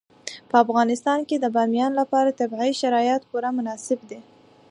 [0.49, 4.19] په افغانستان کې د بامیان لپاره طبیعي شرایط پوره مناسب دي.